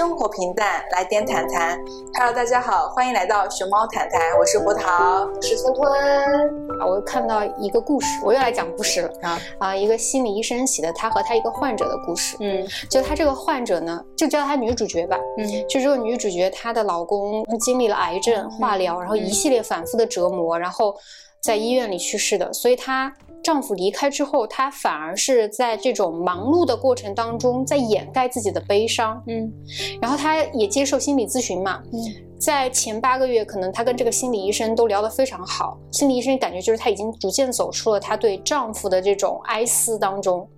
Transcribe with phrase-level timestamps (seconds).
[0.00, 1.78] 生活平淡，来点谈谈。
[2.14, 6.80] Hello，大家好，欢迎来到熊猫谈谈，我是胡桃，我是吞吞。
[6.80, 9.76] 啊，我看到一个故事，我又来讲故事了啊啊！
[9.76, 12.34] 一个心理医生写的他和他一个患者的故事。
[12.40, 15.18] 嗯，就他这个患者呢，就叫他女主角吧。
[15.36, 20.96] 嗯，就这个女主角，她的老公经历了癌症化疗，然后一系列反复的折磨，然后
[21.42, 23.12] 在医院里去世的，所以她。
[23.42, 29.22] 丈夫离开之后，她反而是在这种忙碌的过程当中，在掩盖自己的悲伤。
[29.26, 29.52] 嗯，
[30.00, 31.82] 然后她也接受心理咨询嘛。
[31.92, 31.98] 嗯，
[32.38, 35.78] 在前八个月，可能她跟这个心理医生都聊得非常好。
[35.90, 40.48] 心理医生感觉就是她已经逐渐走出了她对丈夫的这种哀思当中。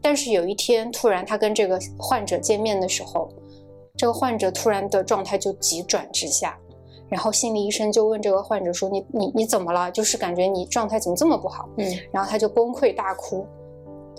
[0.00, 3.28] 但是有一天，突然她跟这个患者见面的时候，
[3.96, 6.56] 这个患者突然的状态就急转直下。
[7.08, 9.90] 然后心理医生就问这个患者说：“你你你怎么了？
[9.90, 13.46] 就是感觉你状态怎么这么不好？”嗯，然后他就崩溃大哭，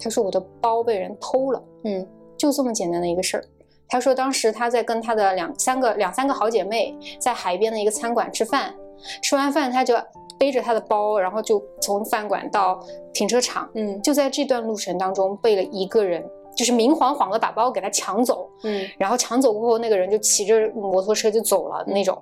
[0.02, 3.44] 他说：“我的包被人偷了。”嗯，就这么简单的一个事儿。
[3.90, 8.74] 他说当时他在跟他的两三个两三个好姐妹在海边的一个餐馆吃饭，
[9.22, 9.96] 吃完饭他就
[10.38, 12.80] 背着他的包，然后就从饭馆到
[13.14, 13.70] 停车场。
[13.76, 16.24] 嗯，就在这段路程当中被了一个人，
[16.56, 18.50] 就是明晃晃的把包给他抢走。
[18.64, 22.22] 嗯，然后抢走过后，那个人就骑着摩托车就走了那种。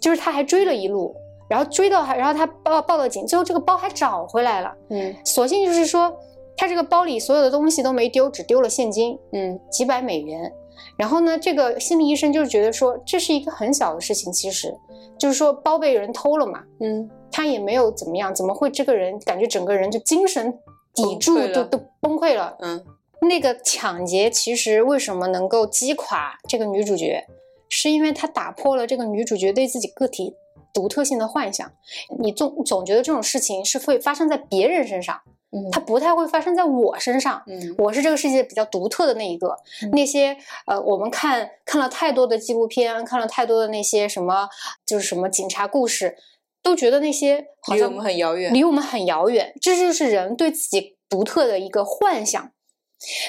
[0.00, 1.14] 就是他还追了一路，
[1.48, 4.72] 然后追到还，然后他报报了警，最后这个包还找回来了。
[4.88, 6.16] 嗯，所幸就是说，
[6.56, 10.52] 他这个包里所有的东西都没丢，只丢了现金，嗯，几百美元。
[10.96, 14.74] 然后呢，这个心理医生就是觉得说，这是一个很小的事情，其实
[15.18, 20.58] 就是说包被人偷了嘛，嗯，他也没有怎么样，怎么会这个人感觉整个人就精神
[20.94, 22.56] 抵住都都崩溃了？
[22.60, 22.82] 嗯，
[23.20, 27.26] 那个抢劫其实为什么能够击垮这个女主角？
[27.70, 30.34] 是因为他打破了这个女主角对自己个体
[30.74, 31.72] 独特性的幻想。
[32.18, 35.20] 你总总觉得这种事情是会发生在别人身上，
[35.52, 39.56] 嗯，它不太会发生在我身上，嗯，我是这个世界比较独特的那一个。
[39.92, 44.48] 那些呃，我们看看了太多的纪录片，看了太多的那些什么，
[44.84, 46.16] 就是什么警察故事，
[46.62, 49.54] 都觉得那些离我们很遥远，离我们很遥远。
[49.60, 52.52] 这就是人对自己独特的一个幻想。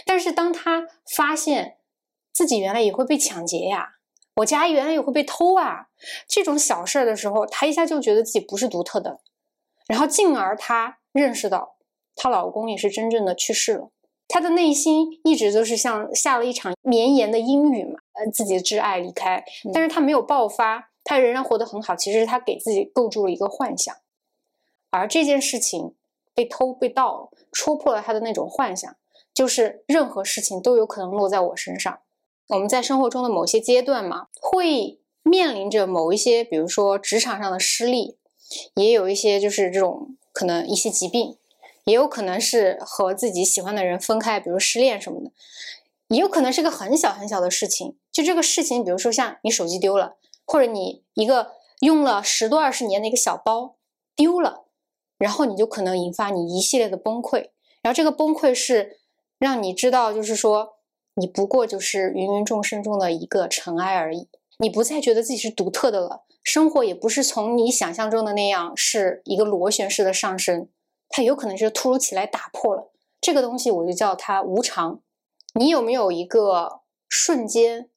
[0.06, 1.78] 但是当他发现
[2.34, 3.96] 自己原来也会被抢劫呀。
[4.36, 5.88] 我家原来也会被偷啊，
[6.28, 9.20] 这种小事儿的时候，她一下就觉得自己不是独特的，
[9.88, 11.76] 然后进而她认识到，
[12.16, 13.92] 她老公也是真正的去世了。
[14.28, 19.44] 她的内心一直都是像下了一场绵延的阴雨嘛，呃，自己的挚爱离开，
[19.74, 21.94] 但是她没有爆发，她仍然活得很好。
[21.96, 23.94] 其实她给自己构筑了一个幻想，
[24.90, 25.96] 而这件事情
[26.34, 28.96] 被偷被盗，戳破了她的那种幻想，
[29.34, 32.00] 就是任何事情都有可能落在我身上。
[32.52, 38.18] 我们在生活中的某些阶段嘛，会面临着某一些，比如说职场上的失利，
[38.76, 41.38] 也有一些就是这种可能一些疾病，
[41.86, 45.32] 也有可能是和自己喜欢的人分开，比如失恋什么的，
[46.10, 47.96] 也有可能是个很小很小的事情。
[48.12, 53.78] 就这个事情，比如说像你手机丢了，或者你一个用了十多二十年的一个小包
[54.14, 54.66] 丢了，
[55.18, 57.52] 然后你就可能引发你一系列的崩溃。
[57.82, 59.00] 然后这个崩溃是
[59.40, 60.74] 让你知道，就是说。
[61.16, 64.30] 你不过就是芸芸众生中的一个尘埃而已，
[64.60, 66.24] 你不再觉得自己是独特的了。
[66.44, 70.70] 生活也不是从你想象中的那样是一个螺旋式的上升，
[71.10, 75.02] 它有可能是突如其来打破了这个东西，我就叫它无常。
[75.54, 77.90] 你有没有一个瞬间，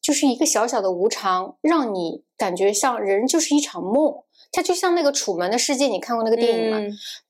[0.00, 4.22] 就是一个小小的无常，让你感觉像人就是一场梦？
[4.52, 6.78] 它就像那个《楚门的世界》，你看过那个电影吗？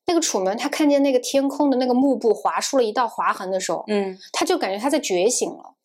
[0.06, 5.76] 那个楚门他看见那个天空的那个幕布划出了一道划痕的时候，嗯，他就感觉他在觉醒了。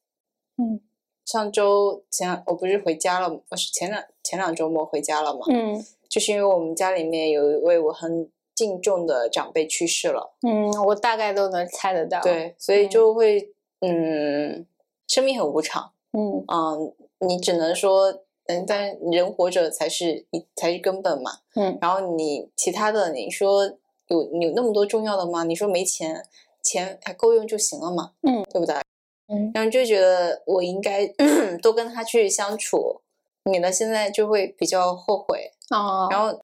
[0.57, 0.81] 嗯，
[1.23, 5.41] 上周前我不是回家了，我是前两前两周末回家了嘛。
[5.51, 10.35] 嗯，就是因为我们家里面有一位我很敬重的长辈去世了。
[10.41, 12.19] 嗯，我大概都能猜得到。
[12.21, 14.65] 对，所以就会嗯，
[15.07, 15.91] 生命很无常。
[16.13, 18.23] 嗯嗯，你只能说。
[18.47, 21.40] 嗯，但人活着才是你才是根本嘛。
[21.56, 23.66] 嗯，然后你其他的，你说
[24.08, 25.44] 有有那么多重要的吗？
[25.44, 26.26] 你说没钱，
[26.64, 28.14] 钱还够用就行了嘛。
[28.22, 28.76] 嗯，对不对？
[29.28, 31.05] 嗯，然后就觉得我应该
[31.61, 33.02] 多跟他去相处，
[33.44, 35.52] 免得现在就会比较后悔。
[35.70, 36.41] 哦，然后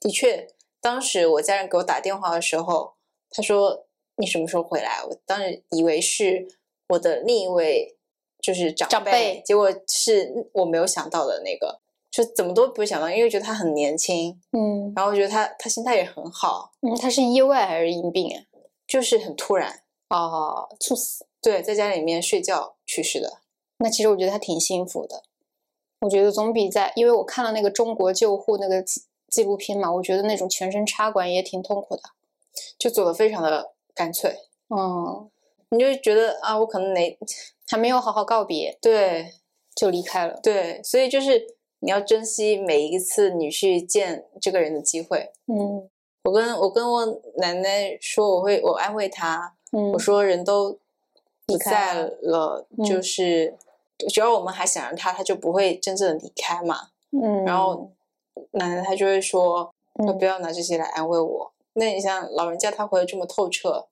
[0.00, 0.46] 的确，
[0.80, 2.92] 当时我家人给我打电话的时候，
[3.30, 3.86] 他说
[4.16, 5.02] 你什么时候回来？
[5.04, 6.46] 我当时以为是
[6.90, 7.96] 我的另一位。
[8.40, 18.42] 就是长辈，结果是我没有想到的那个，就怎么都不会想到，因为觉得他很年轻，嗯，然后觉得他他心态也很好，嗯，他是意外还是因病啊？
[18.86, 23.38] 就是很突然，哦，猝死，对，在家里面睡觉去世的。
[23.78, 25.22] 那其实我觉得他挺幸福的，
[26.00, 32.02] 我觉得总比在，因为我看了那个中国救护那个纪纪录片嘛，我觉得那种全身插管也挺痛苦的，
[32.78, 34.34] 就走的非常的干脆，
[34.68, 35.30] 嗯，
[35.70, 37.18] 你就觉得啊，我可能哪。
[37.70, 39.34] 还没有好好告别，对，
[39.76, 40.40] 就离开了。
[40.42, 45.30] 对，所以就是你要珍惜每一次你去见这个人的机会。
[45.46, 45.88] 嗯，
[46.24, 49.54] 我跟我跟我奶奶说，我会我安慰她，
[49.92, 50.76] 我说人都
[51.46, 53.56] 不在了，就是
[54.08, 56.88] 只要我们还想着他，他就不会真正的离开嘛。
[57.12, 57.88] 嗯，然后
[58.50, 59.72] 奶奶她就会说，
[60.18, 61.52] 不要拿这些来安慰我。
[61.74, 63.86] 那你像老人家，他活得这么透彻。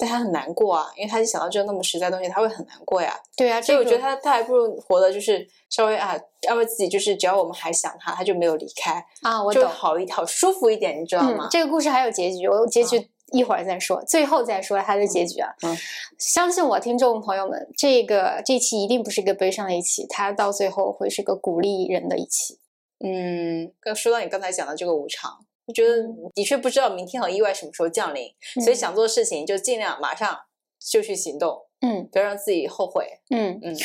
[0.00, 3.14] 但他很难过啊，因为他一想到这个那么实在的东西，他会很难过呀。
[3.36, 6.18] 对啊，所以我觉得他他还不如活的就是稍微啊
[6.48, 11.48] 安慰自己，就是只要我们还想他，他就没有离开啊，我就好一好舒服一点，你知道吗？
[11.50, 15.50] 这个故事还有结局，我结局一会儿再说，最后再说他的结局啊。
[15.62, 15.76] 嗯，
[16.18, 22.58] 相信我，听众朋友们，这个这期一定不是一个悲伤的一期，它到最后会是个鼓励人的一期。
[23.04, 25.44] 嗯，刚说到你刚才讲的这个无常。
[25.72, 26.02] 觉得
[26.34, 28.28] 的确不知道明天和意外什么时候降临，
[28.62, 30.38] 所以想做的事情就尽量马上
[30.78, 33.76] 就去行动，嗯，不要让自己后悔，嗯嗯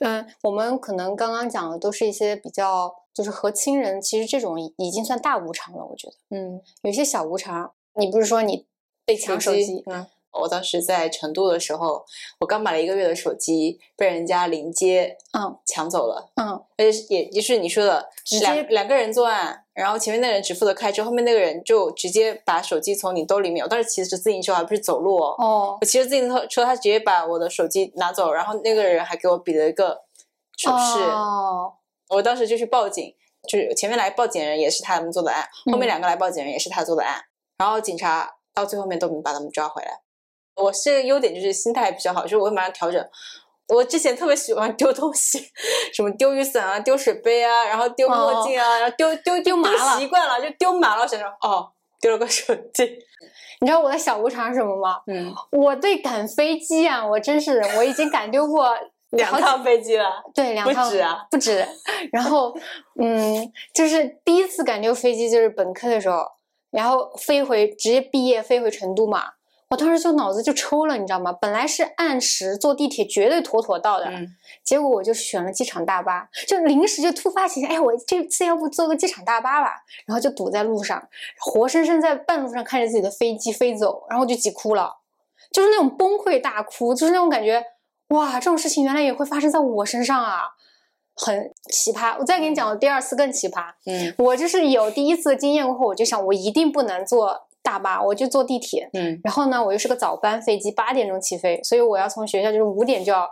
[0.00, 0.26] 嗯。
[0.42, 8.66] 我们可能刚刚讲的都是一些比较，就是和亲人，其实这种已经算大无常了，我觉得，嗯，有些小无常，你不是说你
[9.04, 10.06] 被抢手机，嗯。
[10.32, 12.04] 我当时在成都的时候，
[12.38, 15.56] 我刚买了一个月的手机，被人家临街嗯。
[15.66, 18.08] 抢走了嗯，而且也就是你说的，
[18.40, 29.96] 两两个人作案，然后前面那人只负责开车，后面那个人就直接把手机从你兜里面，我当时骑着自行车，还不是走路哦，我骑着自行车车，他直接把我的手机拿走，然后那个人还给我比了一个
[30.58, 31.72] 手势，哦，
[32.08, 33.14] 我当时就去报警，
[33.48, 37.22] 就是前面来报警人也是他们做的案，后面两个来报警人也是他做的案，
[37.58, 40.00] 然后警察到最后面都没把他们抓回来。
[40.60, 43.04] 我是优点就是心态比较好，就是我会马上调整。
[43.68, 45.38] 我之前特别喜欢丢东西，
[45.94, 51.06] 什么丢雨伞啊、丢水杯啊，然后丢墨镜啊，然后丢丢丢麻了，习惯了就丢满了。
[51.06, 51.70] 想着哦，
[52.00, 52.98] 丢了个手机。
[53.60, 55.00] 你知道我的小无常是什么吗？
[55.06, 58.76] 嗯，我对赶飞机啊，我真是我已经赶丢过
[59.10, 60.22] 两趟飞机了。
[60.34, 61.64] 对，两趟不止啊，不止。
[62.10, 62.52] 然后，
[63.00, 66.26] 嗯，就是第一次赶丢飞机就是本科的时候，
[66.72, 69.34] 然后飞回直接毕业飞回成都嘛。
[69.70, 71.32] 我当时就脑子就抽了，你知道吗？
[71.32, 74.10] 本来是按时坐地铁绝对妥妥到的，
[74.64, 79.76] 结果我就选了机场大巴，就临时就突发奇想，哎，我这次要不坐个机场大巴吧？
[80.06, 81.08] 然后就堵在路上，
[81.38, 84.92] 活生生在半路上看着自己的飞机飞走，然后就急哭了，
[85.52, 87.64] 就是那种崩溃大哭，就是那种感觉，
[88.08, 90.40] 哇，这种事情原来也会发生在我身上啊，
[91.14, 92.16] 很奇葩。
[92.18, 97.46] 我再给你讲，第二次更奇葩，嗯，我就是有第一次的经验过后，我就想，我一定不能坐。
[97.70, 103.28] 大巴，我就坐地铁，嗯，然后呢，我又是个早班飞机，八点钟起飞，所以我要从学校就是五点就要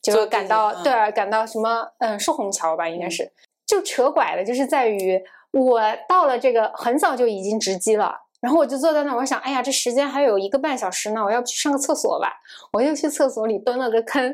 [0.00, 3.32] 就赶到，对，赶到什么，嗯，寿虹桥吧，应该是，
[3.66, 5.20] 就扯拐的，就是在于
[5.52, 12.34] 我到了这个很早就已经值机了，然后我就坐在那，我想，哎呀，这时间还有一个半小时呢，我要不去上个厕所吧，
[12.72, 14.32] 我就去厕所里蹲了个坑，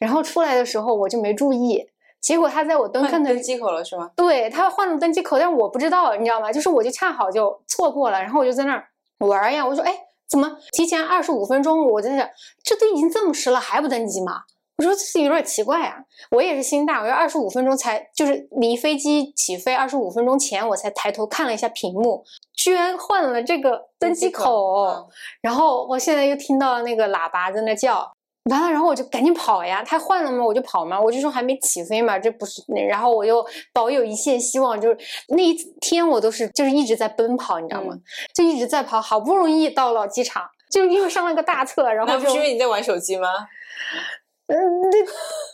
[0.00, 1.86] 然后出来的时候我就没注意。
[2.26, 4.10] 结果他在我蹲坑的登机口了是吗？
[4.16, 6.50] 对他换了登机口，但是我不知道，你知道吗？
[6.52, 8.84] 就是我就恰好就错过了，然后我就在那儿
[9.18, 9.64] 玩呀。
[9.64, 9.94] 我说，哎，
[10.28, 11.86] 怎么提前二十五分钟？
[11.86, 12.28] 我在想，
[12.64, 14.40] 这都已经这么迟了还不登机吗？
[14.78, 15.98] 我说这是有点奇怪啊。
[16.32, 22.24] 我也是心大，我要二十五分钟才，就是离飞机起飞二十五分钟前，我才抬头看了一下屏幕，
[22.56, 25.08] 居然换了这个登机口。
[25.40, 28.15] 然后我现在又听到那个喇叭在那叫。
[28.50, 29.82] 完了，然后我就赶紧跑呀！
[29.84, 30.44] 他换了吗？
[30.44, 31.00] 我就跑嘛！
[31.00, 32.62] 我就说还没起飞嘛，这不是……
[32.88, 34.96] 然后我又保有一线希望，就是
[35.28, 37.94] 那一天我都是就是一直在奔跑，你知道吗？
[38.32, 43.28] 就一直在跑，好不容易到了机场，就因为上了个大厕，然后是因为你在玩手机吗？
[44.46, 44.56] 嗯，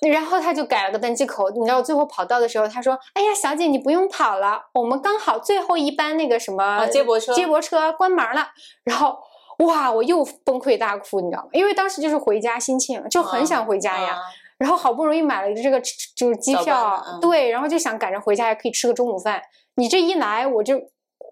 [0.03, 8.49] 那然后他就改了个登机口，你知道最后跑到的时候，他说：“哎呀，小姐你不用跑了，我们刚好最后一班那个什么接驳车接驳车关门了。”
[8.85, 9.17] 然后。
[9.59, 9.91] 哇！
[9.93, 11.49] 我又崩溃大哭，你知道吗？
[11.53, 14.17] 因为当时就是回家心切，就很想回家呀。
[14.59, 15.81] 然后好不容易买了这个
[16.17, 19.43] 就是机票，对，然后就想赶着回家，也可以吃个中午饭。
[19.75, 20.81] 你这一来，我就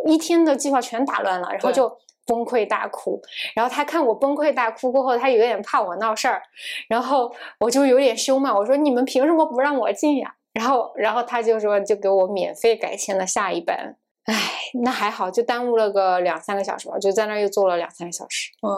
[0.07, 1.89] 一天的计划全打乱了，然后就
[2.27, 3.21] 崩溃大哭。
[3.55, 6.43] 然后他看我崩溃大哭过后，他有点怕我闹事儿，
[6.89, 10.35] 然后我就有点凶嘛，我说你们凭什么不让我进呀？
[10.53, 13.95] 然后，然后他就说就给我免费改签了下一班。
[14.27, 14.35] 唉，
[14.83, 18.50] 那还好，就耽误了个两三个小时吧，就在那儿又坐了两三个小时。
[18.62, 18.69] 嗯，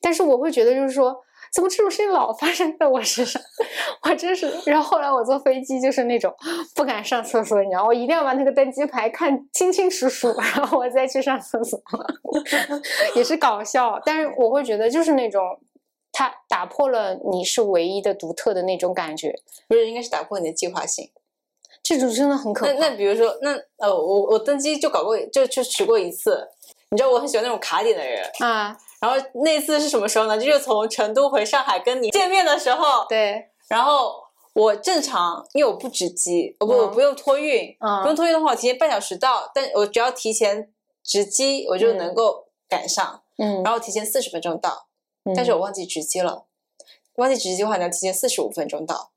[0.00, 1.14] 但是我会觉得，就是说，
[1.52, 3.42] 怎么这种事情老发生在我身上？
[4.08, 4.50] 我真是。
[4.64, 6.34] 然后后来我坐飞机就是那种
[6.74, 11.80] 不敢上厕所，你知道，我一定要把那个登机牌看清清楚楚， 然后我再去上厕所。
[13.16, 15.42] 也是搞笑，但是我会觉得就是那种，
[16.12, 19.34] 它打破了你是唯一的、独特的那种感觉。
[19.68, 21.10] 不是，应该是打破你的计划性。
[21.88, 22.72] 这种真的很可怕。
[22.72, 26.48] 那那比如说，那呃，我我登机就搞过，就就取过一次。
[26.90, 28.76] 你知道我很喜欢那种卡点的人啊。
[29.00, 30.36] 然后那次是什么时候呢？
[30.36, 33.06] 就是从成都回上海跟你见面的时候。
[33.08, 33.50] 对。
[33.68, 34.14] 然后
[34.54, 40.72] 我正常，因为我不值机，我不我不用托运，不用托运的话，我提前半小时到，但我只要提前
[41.04, 43.22] 值机，我就能够赶上。
[43.38, 44.88] 嗯，然后提前四十分钟到，
[45.36, 46.46] 但是我忘记值机了，
[47.16, 49.10] 忘记值机的话，你要提前四十五分钟到。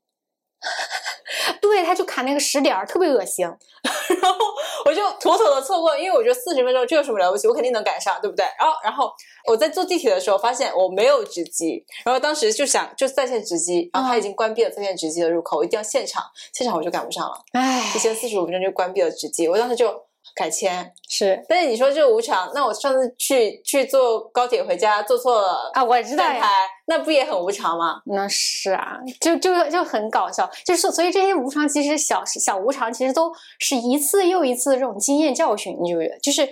[1.60, 3.46] 对，他就卡那个时点儿，特别恶心。
[4.20, 4.38] 然后
[4.84, 8.44] 我就妥妥的错过，因为我觉得四十分钟这有什么了不起，我肯定能赶上，对不对？
[8.58, 9.10] 然后，然后
[9.46, 20.09] 我在坐地铁的时候发现我没有值机，然后当时就想就在线值机，然后他已经关闭了在线值机的入口，我一定要现场，现场我就赶不上了，唉，提前四十五分钟就关闭了值机，我当时就。
[20.34, 20.92] 改签。
[21.08, 26.48] 是，但是你说这个无偿，那我上次去去坐高铁回家坐错了啊，我知道呀，
[26.86, 28.00] 那不也很无偿吗？
[28.06, 36.48] 那是啊，就就就很搞笑，就是所以这些无偿其实小小无偿其实都是一次又一次的这种经验教训，你就就是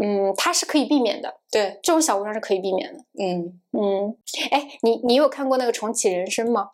[0.00, 3.60] 嗯，它是可以避免的，对，这种小无常是可以避免的，嗯。
[3.78, 4.16] 嗯，
[4.52, 6.70] 哎，你你有看过那个重启人生吗？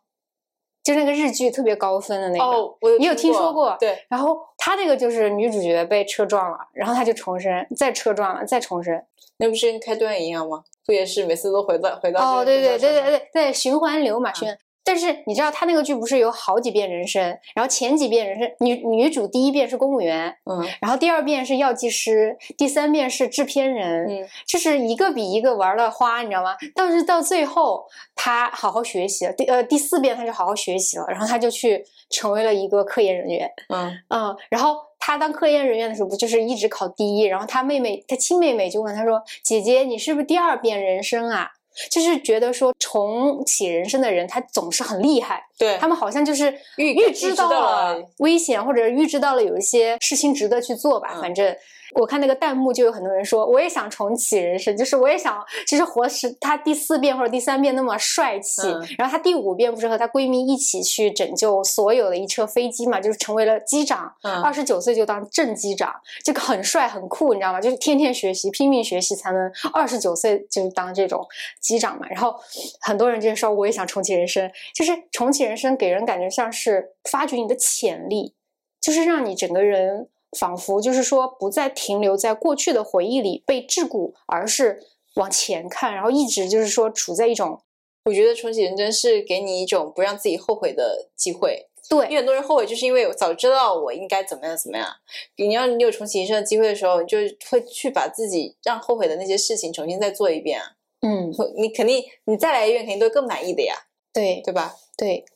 [0.82, 3.76] 就那个日剧特别高分的那个，哦，你有听说过？
[3.78, 9.02] 对，然后他那个就是女主角被车撞了，然后他就重生，再车撞了，再重生，
[9.36, 10.64] 那不是跟开端一样吗？
[10.84, 12.40] 不也是每次都回到回到？
[12.40, 14.48] 哦，对对对对对对，循环流嘛，循。
[14.84, 17.22] 但是你知道他那个剧不是有好几遍人生，
[17.54, 26.56] 然后前几遍人生女女主第一遍是公务员，嗯，然后第二遍是药剂师，第三遍是制片人，嗯，就是一个比一个玩的花，你知道吗？
[26.74, 41.50] 但是到最后他好好学习了，第呃第四遍他就好好学习了，然后他就去成为了一个科研人员，嗯嗯，然后他当科研人员的时候不就是一直考第一，然后他妹妹他亲妹妹就问他说：“姐姐，你是不是第二遍人生啊？”
[41.90, 51.56] 就是觉得说重启人生的人，他总是很厉害，对他们好像就是预预知到了危险，或者预知到了有一些事情值得去做吧，反正。
[51.94, 58.62] 我看那个弹幕就有很多人说，我也想重启人生，就是我也想，其实活是他第四遍或者第三遍那么帅气，
[58.96, 64.11] 然后他第五遍不是和他闺蜜一起去拯救所有的一车飞机嘛，就是成为了机长，
[64.42, 65.92] 二十九岁就当正机长，
[66.25, 67.61] 这个很帅很酷，你知道吗？
[67.61, 71.26] 就是天天学习，拼命学习才能二十九岁就当这种
[71.61, 72.06] 机长嘛。
[72.08, 72.34] 然后
[72.80, 78.34] 很多人就说，我也想重启人生，就是重启人生给人感觉像是发掘你的潜力，
[78.80, 80.08] 就是让你整个人。
[80.38, 84.82] 仿佛就是说，不再停留在过去的回忆里被桎梏，而是
[85.16, 87.60] 往前看，然后一直就是说处在一种，
[88.06, 91.68] 我觉得重启人生是给你一种不让自己后悔的机会。
[91.88, 94.88] 对，因为很多人后悔，就是因为我早知道我应该怎么样怎么样。
[95.36, 97.18] 你要你有重启人生的机会的时候，你就
[97.50, 100.62] 会去把自己让后悔的那些事情重新再做一遍。
[101.02, 103.74] 嗯，你肯定你再来一遍，肯定都更满意的呀。
[104.14, 104.74] 对，对吧？
[104.96, 105.26] 对，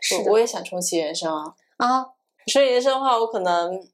[0.00, 1.54] 是我也想重启人生啊。
[1.76, 2.02] 啊，
[2.46, 3.86] 重启人生的话，我可能。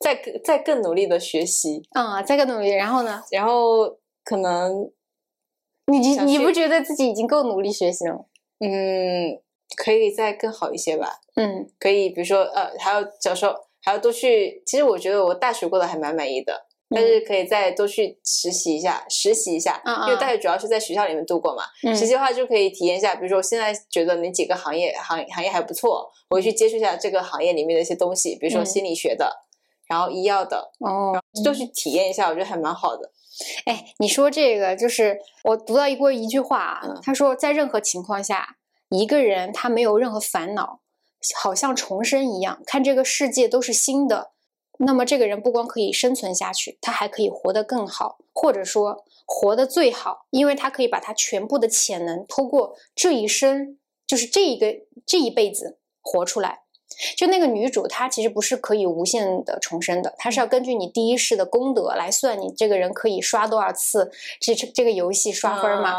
[0.00, 3.22] 再更再更努力的学习啊，再更努力，然后呢？
[3.30, 4.90] 然后可能
[5.86, 8.26] 你你不觉得自己已经够努力学习了？
[8.60, 9.38] 嗯，
[9.76, 11.20] 可以再更好一些吧。
[11.36, 14.62] 嗯，可以，比如说呃，还有小时候还要多去。
[14.64, 19.82] 其实我觉得我大学过得还蛮满意的，但是可以再多去实习一下，实习一下。
[20.06, 21.64] 因为大学主要是在学校里面度过嘛，
[21.94, 23.14] 实习的话就可以体验一下。
[23.16, 29.44] 比如说我现在觉得哪几个行业行行业还不错，我去接触一下这个行业里面的一些东西，比如说心理学的。
[29.90, 33.10] 然后医药的哦，都去体验一下，我觉得还蛮好的。
[33.64, 38.56] 哎，你说这个就是我读到一过一句话啊，他说在任何情况下，
[38.90, 40.78] 一个人他没有任何烦恼，
[41.36, 44.30] 好像重生一样，看这个世界都是新的。
[44.78, 56.60] 那么这个人不光可以生存下去，他还可以活得更好，或者说活得最好，因为他可以把他全部的潜能通过这一生，就是这一个这一辈子活出来。
[57.16, 65.94] 就那个女主，她其实不是可以无限的重生的，她是要根据你第一世的功德来算你这个人可以刷多少次这这个游戏刷分嘛。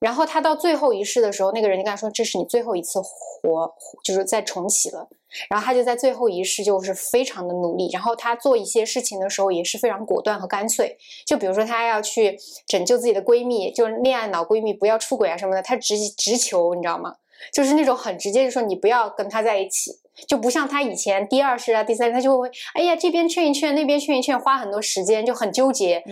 [0.00, 5.08] 然后她到最后一世的时候，那个人就跟她说：“这是你最后一次活，就是再重启了。”
[5.48, 10.98] 然后她就在最后一世就是非常的努力，然后她做一些事情的时候也是非常果断和干脆。
[11.24, 17.16] 就比如说她要去拯救自己的闺蜜，就是恋爱脑闺蜜不要出轨啊什么的，她直直求，你知道吗？
[17.52, 19.92] 就是那种很直接，就说你不要跟他在一起。
[20.28, 26.04] 就不像他以前第二世啊、第三世，他就会哎呀这边劝一劝，那边劝一劝，花很多时间，就很纠结。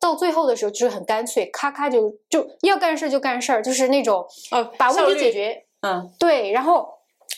[0.00, 6.88] 到最后的时候就是很干脆，咔咔就就要干事就干事儿，就是那种呃把问题解决，嗯对，然后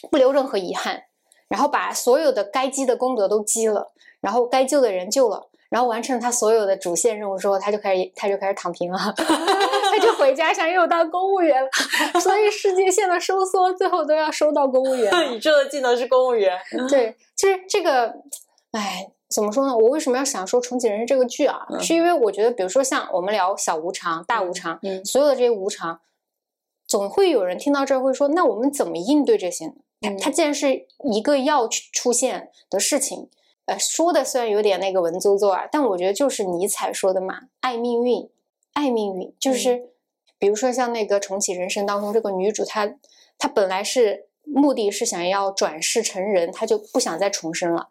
[0.09, 1.03] 不留任何遗憾，
[1.49, 5.49] 然后把所有的该积的功德都积了，然后该救的人救了。
[5.69, 8.99] 然后完成他所有的主线任务之后，他就开始他就开始躺平了，
[9.93, 12.21] 他就回家想又当公务员了。
[12.21, 15.13] 所以世界线的收缩最后都要收到公务员。
[15.35, 16.59] 宇宙的技能是公务员。
[16.89, 18.07] 对，其实这个，
[18.71, 19.77] 哎，怎么说呢？
[19.77, 21.67] 我为什么要想说《重启人生》这个剧啊？
[21.79, 26.01] 是因为我觉得，比如说像我们聊小无常、大无常，所有的这些无常。
[26.87, 29.75] 总会有人听到这儿会说，那我们怎么应对这些呢？
[30.21, 33.31] 它既然是一个要出现的事情，
[33.67, 38.29] 呃，说的虽然有点那个文绉绉啊，但我觉得就是尼采说的嘛，爱命运，
[38.75, 39.91] 爱命运，就是
[40.38, 42.95] 比如说像那个重启人生当中，这个女主她
[43.38, 47.88] 她本来是目的是想要转世成人，她就不想再重生了，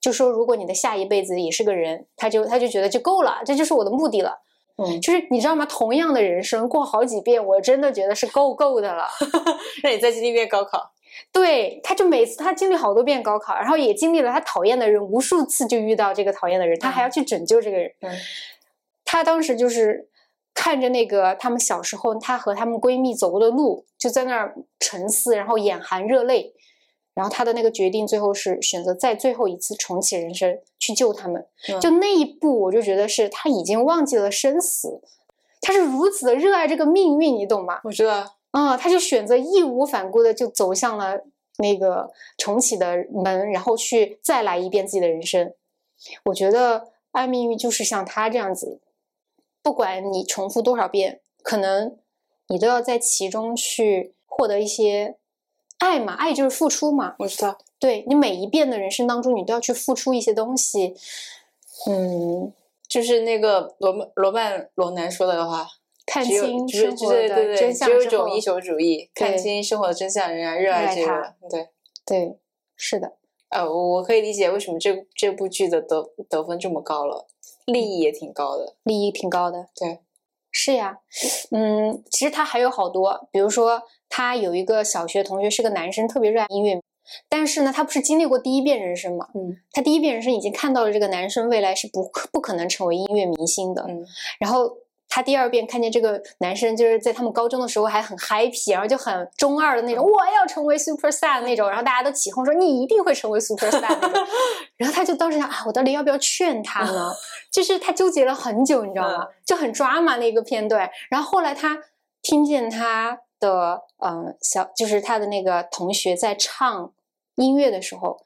[0.00, 4.40] 就说如果你的下一辈子也是个人，她就她就觉得就够了，这就是我的目的了。
[4.76, 5.64] 嗯， 就是你知道吗？
[5.66, 9.06] 同样的人生过好几遍，我真的觉得是够够的了。
[9.84, 10.92] 那你再经历一遍高考？
[11.30, 17.92] 对，他就每次他经历好多遍高考，然后也经历了他讨厌的人无数次，就遇到这个讨厌的人，他还要去拯救这个人。
[19.14, 20.08] 他当时就是
[20.52, 26.52] 看着那个他们小时候，她和她们闺蜜走过的路，就在那儿沉思，然后眼含热泪。
[27.14, 31.46] 然后她的那个决定最后是选择在最后一次重启人生去救他们。
[31.80, 35.00] 就那一步，我就觉得是她已经忘记了生死，
[35.60, 37.78] 她是如此的热爱这个命运，你懂吗？
[37.84, 38.34] 我知道。
[38.50, 41.20] 啊，她就选择义无反顾的就走向了
[41.58, 45.54] 那个重启的门，然后去再来一遍自己的人生。
[46.24, 48.80] 我觉得爱命运就是像他这样子，
[49.64, 51.96] 不管你重复多少遍，可能
[52.48, 55.16] 你都要在其中去获得一些
[55.78, 57.16] 爱嘛，爱就是付出嘛。
[57.20, 60.94] 我知道，对你每一遍的人生当中，你都要去付出一些东西。
[61.88, 62.52] 嗯，
[62.86, 65.66] 就是那个罗曼罗曼罗兰说的话。
[66.06, 71.34] 看清生活的真相只有一种英雄主义，看清生活的真相，仍然热爱这个。
[71.48, 71.68] 对
[72.04, 72.38] 对，
[72.76, 73.14] 是的。
[73.48, 77.26] 呃，我可以理解为什么这这部剧的得得分这么高了，
[77.66, 79.68] 利益也挺高的，利益挺高的。
[79.74, 80.00] 对，
[80.50, 80.98] 是呀。
[81.50, 86.80] 嗯，其实他还有好多，比如说他有一个小学同学是个男生，特别热爱音乐，
[87.28, 89.28] 但是呢，他不是经历过第一遍人生嘛？
[89.34, 93.84] 嗯，他第一遍人生已经看到了这个男生未来是不不可能成为音乐明星的。
[93.88, 94.06] 嗯，
[94.38, 94.78] 然后。
[95.14, 104.26] 他第二遍看见这个男生，就是在他们高中的时候还很 happy，然后就很中二的那种，我要成为 super star 那种，然后大家都起哄说你一定会成为 super star 那种，
[104.76, 107.12] 然后他就当时想啊，我到底要不要劝他呢？
[107.52, 109.28] 就是他纠结了很久，你知道吗？
[109.46, 110.90] 就很抓马那个片段。
[111.08, 111.78] 然后后来他
[112.20, 116.92] 听见他的嗯小，就是他的那个同学在唱
[117.36, 118.18] 音乐的时候。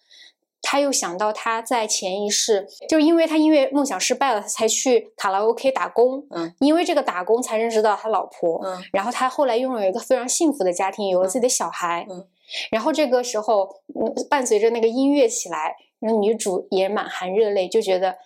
[0.70, 6.22] 他又想到他在前一世，就是因为他音乐梦想失败了，他才去卡拉 OK 打工。
[6.28, 8.61] 嗯，因为这个打工才认识到他老婆。
[8.62, 12.07] 嗯，然后他后来拥有一个非常幸福的家庭，有了自己的小孩。
[12.11, 12.22] 嗯，
[12.70, 13.66] 然后这个时候，
[14.28, 18.16] 伴随着那个音乐起来，那女主也满含热泪，就觉得，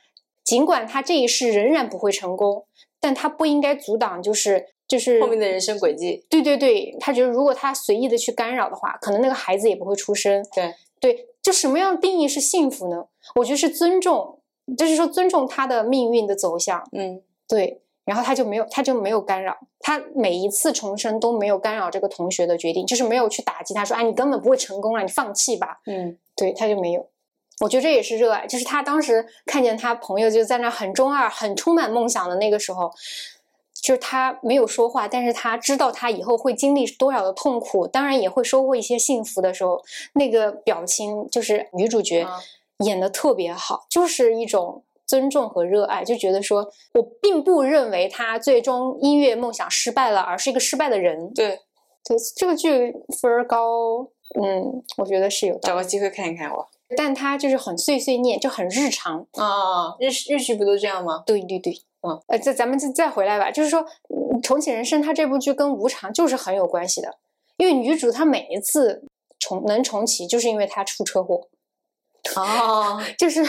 [0.42, 2.66] 尽管他这一世仍然不会成功，
[3.00, 6.26] 但他不应该阻挡，就是就是后面的人生轨迹。
[6.28, 10.44] 对对对，他觉得如果他随意的去干扰的话，可能那个孩子也不会出生。
[10.52, 11.28] 对对。
[11.42, 13.06] 就什么样定义是幸福呢？
[13.34, 14.40] 我觉得是尊重，
[14.78, 16.82] 就是说尊重他的命运的走向。
[16.92, 17.82] 嗯，对。
[18.04, 27.08] 然后他就没有，他就没有干扰，他每一次重生都没有干扰这个同学的决定，就是没有去打击他，说：“哎，你根本不会成功了，你放弃吧。”嗯，对，他就没有。
[27.60, 32.90] 我觉得这也是热爱，就是他当时看见他朋友就在那很中二、很充满梦想的那个时候。
[33.82, 39.82] 就是他没有说话，但是他知道他以后会经历多少的痛苦，当然也会收获一些幸福的时候，
[40.14, 42.24] 那个表情就是女主角
[42.78, 51.34] 演的特别好，就是一种尊重和热爱，就觉得说我并不认为他最终音乐梦想失败了，而是一个失败的人。
[51.34, 51.58] 对，
[52.04, 54.08] 对，这个剧分高，
[54.40, 56.68] 嗯，我觉得是有找个机会看一看我。
[56.96, 61.22] 但他就是很碎碎念，就很日常啊，日日剧不都这样吗？
[61.26, 61.82] 对对对。
[62.04, 63.86] 嗯，呃，再咱们再再回来吧，就是说，
[64.42, 67.16] 重启人生，它这部剧跟无常就是很有关系的，
[67.58, 69.04] 因为女主她每一次
[69.38, 71.46] 重能重启，就是因为她出车祸，
[72.34, 73.44] 哦， 就是，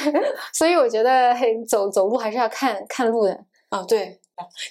[0.53, 1.35] 所以我觉得
[1.67, 4.19] 走走路还是要看看路的啊，对，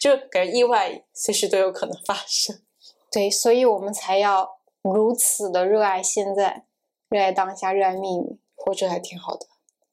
[0.01, 2.57] 就感觉意外随时都有可能发生，
[3.11, 4.49] 对，所以我们才要
[4.83, 6.63] 如此的热爱现在，
[7.09, 9.47] 热爱当下，热爱命运，活着还挺好的。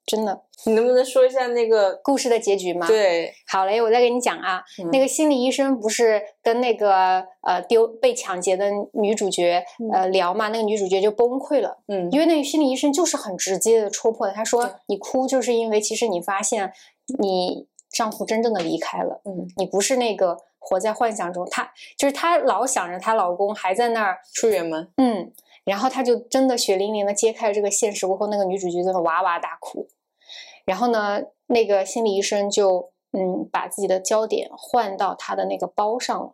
[0.05, 2.87] 真的，你能不能说一下那个故事的结局吗？
[2.87, 4.63] 对，好嘞，我再给你讲啊。
[4.91, 10.47] 那个心理医生不是跟那个呃丢被抢劫的女主角呃聊嘛？
[10.47, 16.73] 那个女主角就崩溃了，嗯，因为那个心理医生就是很直接的戳破了，他说你哭就是因为其实你发现
[17.19, 25.31] 你丈夫真正的离开了，嗯，你不是那个活在幻想中，她就是她老想着她老公还在那儿出远门，嗯，
[25.69, 29.87] 然后他就真的血淋淋的揭开了这个现实过后，那个女主角在那哇哇大哭。
[30.65, 36.33] 然后呢，那个心理医生就嗯把自己的焦点换到他的那个包上了，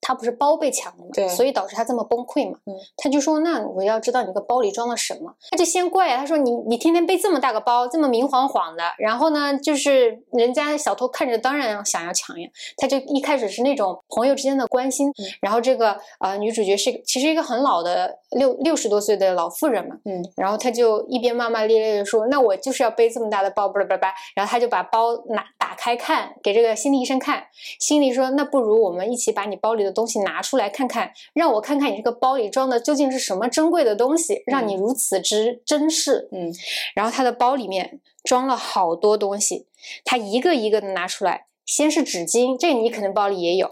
[0.00, 2.58] 他不是包被抢了嘛，对，所以导致他这么崩溃嘛。
[2.66, 12.48] 嗯，他就说那我要知道你个包里装了什么，他就先怪他说你你天天背这么大个包，这么明晃晃的，然后呢就是人家小偷看着当然想要抢呀。
[12.76, 27.44] 他就一开始是那种朋友之间的关心，然后这个呃女主角是其实一个很老的六六十多岁的老妇人嘛，嗯，然后他就一边骂骂咧咧的说那我就是要背这么大的包，叭叭叭，然后他就把包拿打开看给这个心理医生看，
[27.80, 36.28] 心理说那不如我们一起把你包里的东西拿出来看看，让我看看你这个包里装的究竟是什么珍贵的东西，让你如此之珍视。
[36.32, 36.52] 嗯，
[36.94, 39.66] 然后他的包里面装了好多东西，
[40.04, 43.70] 他一个一个的拿出来，先是纸巾，这个你可能包里也有，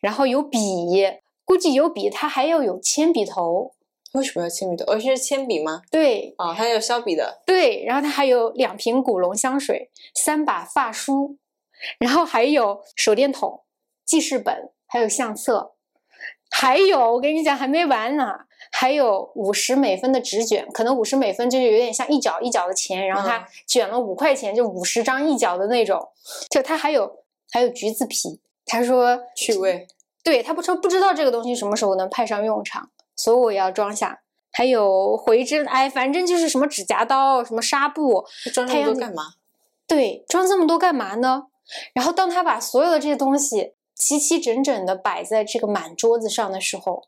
[0.00, 0.58] 然后有笔，
[1.44, 3.72] 估计有笔，他还要有铅笔头。
[4.12, 4.92] 为什么要铅笔头？
[4.92, 5.82] 而是铅笔吗？
[5.90, 7.42] 对，啊，还有削笔的。
[7.44, 11.36] 对，然后他还有两瓶古龙香水，三把发梳，
[11.98, 13.62] 然后还有手电筒、
[14.06, 14.70] 记事本。
[14.94, 15.72] 还有相册，
[16.52, 18.32] 还有我跟你讲还没完呢，
[18.70, 26.10] 还有五十美分的纸卷，可能五十美分就是有点像一角一角的钱，然后他卷了五块钱，就五十张一角的那种。
[26.48, 29.88] 就他还有还有橘子皮，他说趣味，
[30.22, 34.20] 对他不说不知道这个东西什么时候能派上用场，所以我要装下。
[34.52, 39.24] 还有回针，哎，反正就是什么指甲刀、什么纱布，装这么多干嘛？
[39.88, 41.46] 对，装这么多干嘛呢？
[41.92, 43.73] 然后当他把所有的这些东西。
[43.94, 47.04] 齐齐整整的摆在这个满桌子上的时候，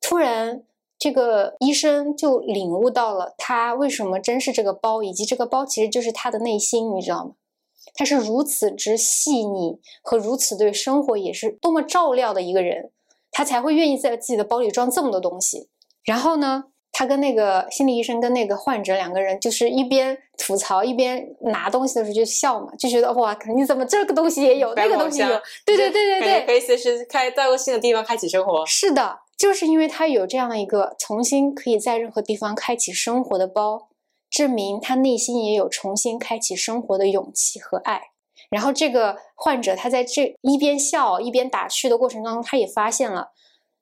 [0.00, 0.64] 突然，
[0.98, 7.32] 这个医生就领悟到了他为什么珍视这个包，以及这个包其实就是他的内心，你知道吗？
[7.94, 12.90] 他是如此之细腻和如此对生活也是多么照料的一个人，
[13.30, 15.68] 他才会愿意在自己的包里装这么多东西。
[16.04, 16.66] 然后呢？
[16.98, 25.28] 他跟那个心理医生跟那个患者两个人，就是一边吐槽一边拿东西的时候就笑嘛，就觉得哇，你怎么这个东西也有，那个东西有？
[25.66, 28.64] 对对对对对，可以随时开到个新的地方开启生活。
[28.64, 33.88] 是的，就是因为他有这样的一个重新可以在任何地方开启生活的包，
[34.30, 38.00] 证明他内心也有重新开启生活的勇气和爱。
[38.48, 43.32] 然后这个患者他在这一边笑一边打趣的过程当中，他也发现了，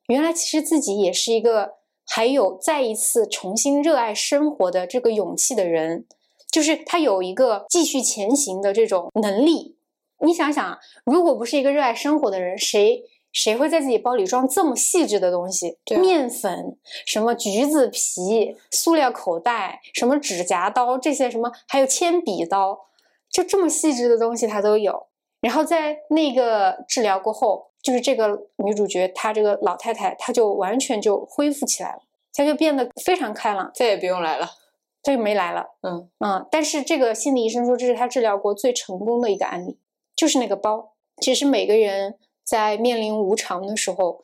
[0.09, 1.75] 原来其实自己也是一个。
[2.07, 6.07] 还有再一次重新热爱生活的这个勇气的人，
[6.51, 9.77] 就是他有一个继续前行的这种能力。
[10.21, 15.79] 你想想，如果不是一个热爱生活的人，谁谁会在自己包里装这么细致的东西？
[16.01, 22.87] 面粉、什么橘子皮、塑料口袋、什么指甲刀这些什么，还有铅笔刀，
[23.31, 25.09] 就这么细致的东西他都有。
[25.41, 27.71] 然后在那个治疗过后。
[27.85, 32.01] 就是这个女主角，她这个老太太，她就完全就恢复起来了，
[32.33, 34.49] 她就变得非常开朗，再也不用来了，
[35.03, 35.67] 她就没来了。
[35.83, 39.79] 嗯嗯，但是这个心理医生说，这是他治疗过最成功的一个案例，
[40.17, 40.95] 就是那个包。
[41.21, 44.23] 其实每个人在面临无常的时候，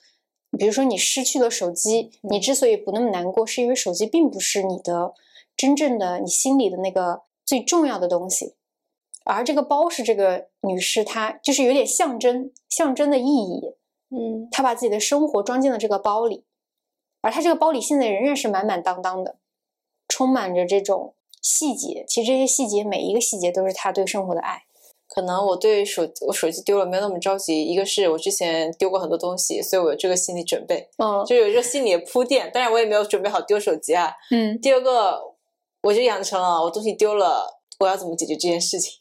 [0.58, 5.12] 比如说你失去了手机，你之所以不那么难过，是因为手机并不是你的
[5.54, 8.54] 真正的你心里的那个最重要的东西。
[9.32, 13.76] 而这个包是这个女士，她就是有点象征象征的意义。
[14.10, 16.44] 嗯，她把自己的生活装进了这个包里，
[17.20, 19.36] 而她这个包里现在仍然是满满当当的，
[20.08, 22.04] 充满着这种细节。
[22.08, 24.64] 其实这些细节每一个细节都是她对生活的爱。
[25.08, 32.50] 可能我对手我手机丢了没有那么着急，一个是我之前丢过很多东西，所以我有这个心理准备，嗯，就有这个心理的铺垫。
[32.52, 34.12] 当然我也没有准备好丢手机啊。
[34.30, 34.60] 嗯。
[34.60, 35.20] 第二个，
[35.82, 38.99] 我就养成了我东西丢了，我要怎么解决这件事情。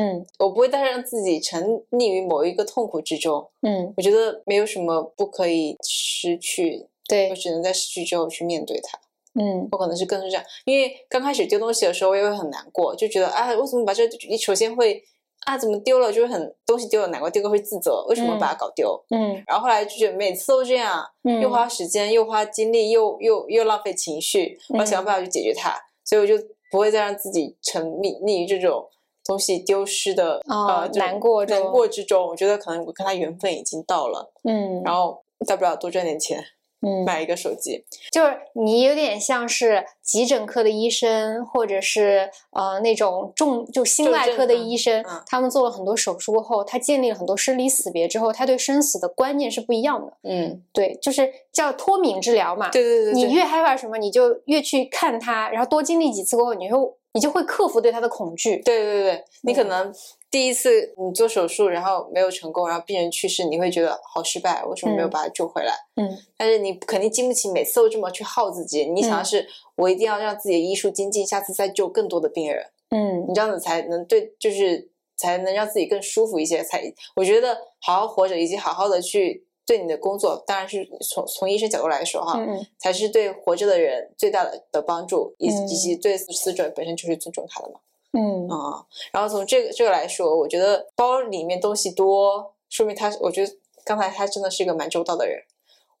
[0.00, 3.46] 嗯，我不会再让自己沉溺于某一个痛苦之中。
[3.60, 8.98] 嗯，我觉得没有什么不可以失去，对我只能在失去之后去面对它。
[9.38, 14.08] 嗯，我可能是更是这样，因为刚开始丢东西的时候，我也会很难过，就觉得啊，为什么把这？
[14.26, 15.02] 你首先会
[15.44, 16.10] 啊，怎么丢了？
[16.10, 18.98] 就是很东西丢了难过，第二个会自责，为什么把它搞丢？
[19.10, 21.04] 嗯，然后后来就觉得每次都这样，
[21.42, 28.88] 又花时间，又花精力，又又又浪费情绪，我要想办法去解决它，所以我就不会再让自己沉溺溺于这种。
[29.24, 36.42] 东西丢失的呃难过难过之中，我觉得可能我跟他缘分已经到了，嗯，然后大不了多赚点钱，
[36.82, 37.84] 嗯，买一个手机。
[38.10, 50.12] 就是你有点像是急诊科的医生，或者是呃那种重就心外科的医生，他们做了很多手术过后，他建立了很多生离死别之后，他对生死的观念是不一样的。
[50.24, 52.70] 嗯，对，就是叫脱敏治疗嘛。
[52.70, 56.78] 对对对，你越害怕什么，你就越去看他，然后多经历几次过后，你会。
[57.12, 58.58] 你就会克服对他的恐惧。
[58.62, 59.92] 对对对，你可能
[60.30, 65.74] 第一次你做手术，然后没有成功，然后病人去世，你会觉得好失败，为什么没有把他救回来？
[65.96, 66.08] 嗯。
[66.36, 69.46] 但是你肯定经不起每次都这么去耗自己，你想的是
[69.76, 72.64] 我一定要让自己的医术精进，下次再救更多的病人。
[72.90, 73.26] 嗯。
[73.28, 76.62] 你这样子才能对，就是才能让自己更舒服一些。
[76.62, 76.82] 才
[77.16, 79.46] 我觉得好好活着，以及好好的去。
[79.70, 82.36] 对你的工作，当然是从从医生角度来说哈，
[82.76, 87.78] 才是对活着的人最大的的帮助，以以及对死者本身就是尊重他的嘛。
[88.12, 93.52] 嗯啊，然后从这个这个来说，我觉得包里面东西多，说明他，我觉得
[93.84, 95.40] 刚才他真的是一个蛮周到的人。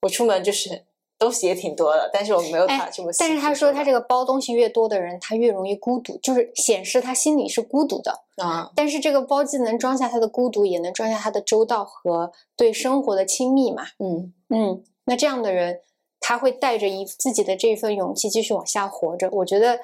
[0.02, 0.82] 我出门就是
[1.20, 3.12] 东西也挺多的，但是我没有他这么。
[3.18, 8.72] 但是他说他这个包东西越多的人，他越容易孤独，就是显示他心里是孤独的啊。
[8.74, 13.84] 但是这个包既能装下他的孤独，也能装下他的周到和对生活的亲密嘛。
[13.98, 15.80] 嗯嗯，那这样的人，
[16.18, 19.28] 他会带着一自己的这份勇气继续往下活着。
[19.30, 19.78] 我觉得。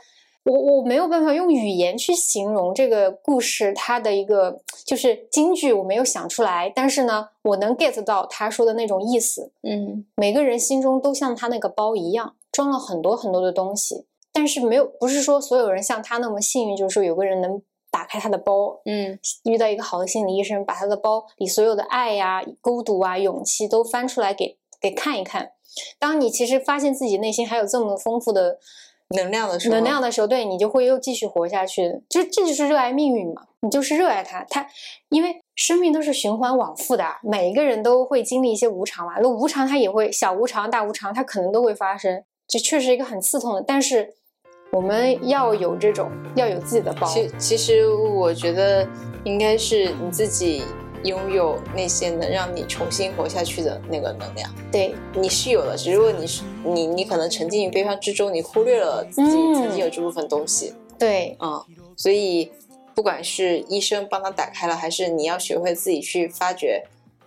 [0.47, 6.73] 我我没有办法用语言去形容这个故事，它的一个就是京剧，我没有想出来。
[6.73, 9.51] 但是呢，我能 get 到他说的那种意思。
[9.63, 14.07] 嗯，每个人心中都像他那个包一样，装了很多很多的东西。
[14.33, 25.51] 但是没有，不是说所有人像他那么幸运，就是说有个人能打开他的包，嗯，遇到一个好的心理医生，把他的包里所有的爱呀、孤独啊、勇气都翻出来给给看一看。
[25.99, 28.61] 当你其实发现自己内心还有这么丰富的。
[29.15, 32.03] 能量的时候，能量的时候，对你就会又继续活下去。
[32.09, 34.45] 就这就是热爱命运嘛，你就是热爱它。
[34.49, 34.67] 它
[35.11, 39.15] 因为生命都是循环往复的，每一个人都会经历一些无常嘛。
[39.21, 42.25] 那无常它也会小无常、大无常，它可能都会发生。
[42.49, 44.15] 这确实一个很刺痛的，但是
[44.73, 47.07] 我们要有这种要有自己的包。
[47.07, 48.89] 其其实我觉得
[49.25, 50.63] 应该是你自己。
[51.05, 55.77] 拥有那些能让你重新活下去的那个能量，对，你是有的。
[55.77, 60.75] 只不过你是你，你可能沉浸于悲伤之中，你忽略了自己曾经有这部分东西。
[60.99, 61.63] 对，嗯，
[61.97, 62.51] 所以
[62.95, 66.83] 不管是医生帮他打开了，还是你要学会自己去发掘，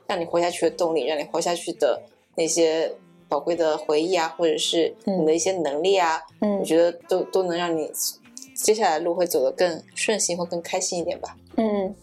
[0.08, 2.02] 让你活下去的动力，让你活下去的
[2.36, 2.92] 那些
[3.28, 7.92] 宝贵的回忆啊，或者是你的一些能力啊，嗯，我觉得都都能让你
[8.56, 11.38] 接下来路会走得更顺心或更开心一点吧。
[11.58, 11.96] 嗯，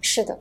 [0.00, 0.38] 是的。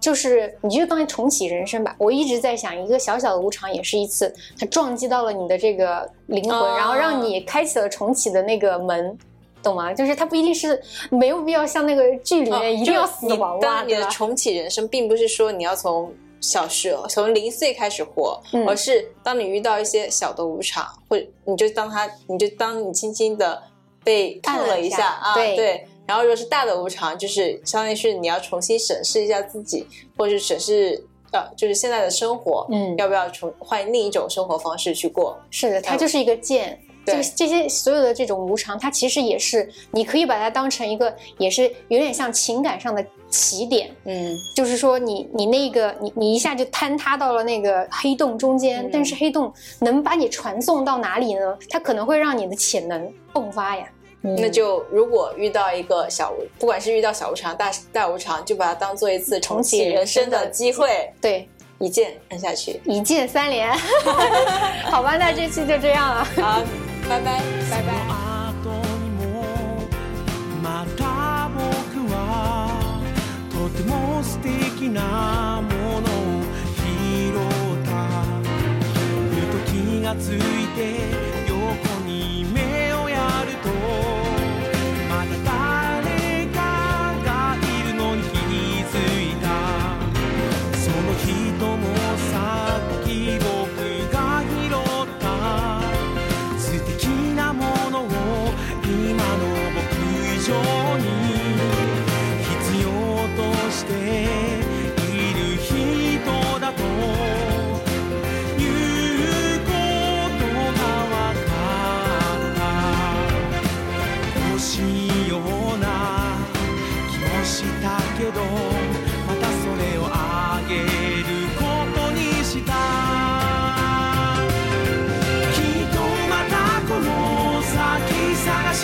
[0.00, 1.94] 就是，你就当重启人生吧。
[1.98, 9.18] 我一直在想，一个小小的无常也是一次，它撞击到了你的这个灵魂，然后让你开启了重启的那个门，
[9.62, 9.92] 懂吗？
[9.92, 10.80] 就是它不一定是
[11.10, 13.58] 没有必要像那个剧里面一定要死亡。
[13.58, 23.60] 当你的重启人生，并不是说你要从小时从零岁开始活，而是当你遇到一些小的无常，或你就当他，你就当你轻轻的
[24.04, 25.88] 被看了一下啊，对。
[26.08, 35.38] 然后，如果是大的无常，就是相当于是你要重新审视一下自己，或者是审视呃，就是现在的生活，嗯，要不要重换另一种生活方式去过？
[35.50, 36.80] 是的，它就是一个剑。
[37.04, 43.90] 这这些所有的这种无常，它其实也是你可以把它当成一个，也是有点像情感上的起点。
[44.04, 51.58] 嗯，就是说你你那个你你一下就坍塌到了那个黑洞中间，但是黑洞能把你传送到哪里呢？
[51.70, 53.88] 它可能会让你的潜能迸发呀。
[54.20, 61.12] 那就如果遇到一个小，不管是遇到小无常、大大无常，就把它当做一次重启人生的机会。
[61.20, 63.72] 对，一键按下去，一键三连。
[64.90, 66.24] 好吧，那这期就这样了。
[66.36, 66.62] 好，
[67.08, 68.18] 拜拜，拜拜。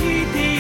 [0.05, 0.54] 心。